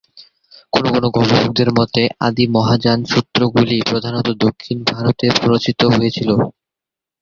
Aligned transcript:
কোনো 0.73 0.87
কোনো 0.91 1.07
গবেষকদের 1.15 1.69
মতে, 1.77 2.03
আদি 2.27 2.45
মহাযান 2.55 2.99
সূত্রগুলি 3.11 3.77
প্রধানত 3.89 4.27
দক্ষিণ 4.43 4.77
ভারতে 4.89 5.25
রচিত 5.45 5.81
হয়েছিল। 5.95 6.29